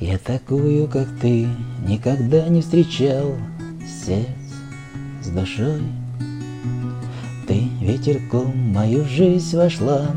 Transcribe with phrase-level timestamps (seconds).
[0.00, 1.46] Я такую, как ты,
[1.86, 3.36] никогда не встречал.
[3.86, 4.28] Сердце
[5.22, 5.82] с душой.
[7.46, 10.10] Ты ветерком мою жизнь вошла.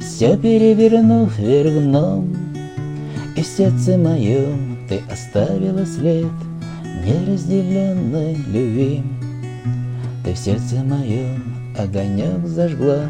[0.00, 2.34] Все перевернув вверх дном.
[3.36, 6.26] И в сердце моем ты оставила след
[7.06, 9.02] Неразделенной любви.
[10.24, 11.42] Ты в сердце моем
[11.78, 13.06] огонек зажгла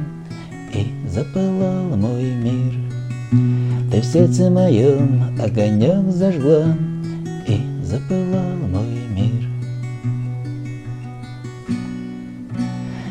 [0.73, 2.90] И запылал мой мир
[4.01, 6.75] В сердце моем огонек зажгла
[7.47, 9.47] И запылал мой мир.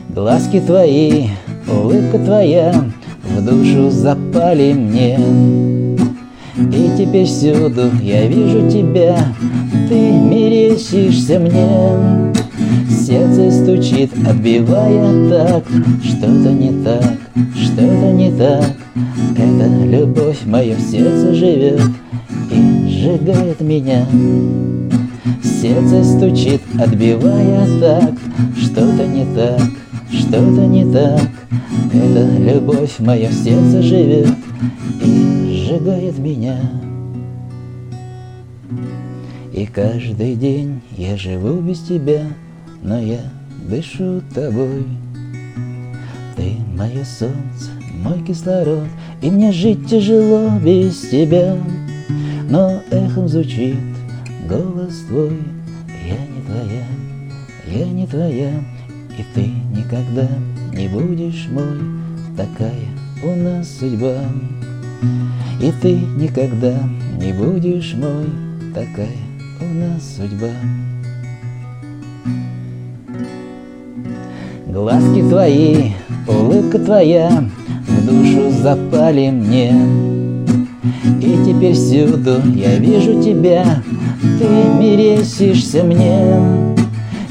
[0.09, 1.27] Глазки твои,
[1.71, 2.73] улыбка твоя
[3.23, 5.19] В душу запали мне.
[6.57, 9.15] И теперь всюду я вижу тебя
[9.89, 12.38] Ты мерещишься мне
[12.89, 15.63] Сердце стучит, отбивая так.
[16.03, 17.17] Что-то не так,
[17.55, 18.75] что-то не так.
[19.37, 21.81] Эта любовь в моем сердце живет
[22.51, 24.07] И сжигает меня.
[25.43, 28.13] Сердце стучит, отбивая так.
[28.57, 29.61] Что-то не так,
[30.11, 31.21] что-то не так.
[31.93, 34.29] Эта любовь в моем сердце живет
[35.03, 36.57] И сжигает меня.
[39.53, 42.23] И каждый день я живу без тебя
[42.81, 43.21] но я
[43.69, 44.85] дышу тобой.
[46.35, 47.71] Ты мое солнце,
[48.01, 48.87] мой кислород,
[49.21, 51.57] и мне жить тяжело без тебя.
[52.49, 53.77] Но эхом звучит
[54.47, 55.37] голос твой,
[56.05, 56.85] я не твоя,
[57.67, 58.51] я не твоя,
[59.17, 60.27] и ты никогда
[60.73, 61.77] не будешь мой,
[62.35, 62.87] такая
[63.21, 64.15] у нас судьба.
[65.61, 66.73] И ты никогда
[67.19, 68.29] не будешь мой,
[68.73, 69.17] такая
[69.59, 70.51] у нас судьба.
[74.71, 75.93] Глазки твои,
[76.27, 77.43] улыбка твоя
[77.87, 79.73] В душу запали мне.
[81.19, 83.81] И теперь всюду я вижу тебя
[84.21, 84.45] Ты
[84.79, 86.75] мерещишься мне.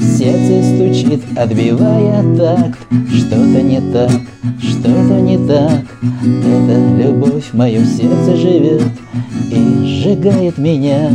[0.00, 2.78] Сердце стучит, отбивая такт
[3.14, 4.20] Что-то не так,
[4.60, 5.84] что-то не так.
[6.02, 8.82] Эта любовь в моем сердце живет
[9.52, 11.08] И сжигает меня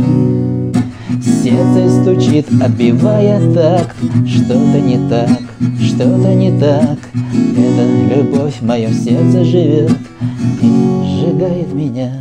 [1.42, 5.40] Сердце стучит, отбивая такт Что-то не так,
[5.80, 6.98] что-то не так.
[7.56, 9.92] Эта любовь в моем сердце живет
[10.62, 10.66] И
[11.04, 12.12] сжигает меня